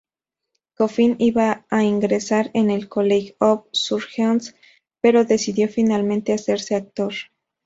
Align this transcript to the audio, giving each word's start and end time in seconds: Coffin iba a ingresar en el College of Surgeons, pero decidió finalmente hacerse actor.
Coffin 0.77 1.15
iba 1.19 1.63
a 1.69 1.83
ingresar 1.83 2.49
en 2.55 2.71
el 2.71 2.89
College 2.89 3.35
of 3.39 3.65
Surgeons, 3.71 4.55
pero 4.99 5.25
decidió 5.25 5.69
finalmente 5.69 6.33
hacerse 6.33 6.73
actor. 6.73 7.13